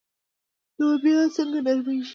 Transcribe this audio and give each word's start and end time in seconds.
لوبیې 0.77 1.19
څنګه 1.35 1.59
نرمیږي؟ 1.65 2.09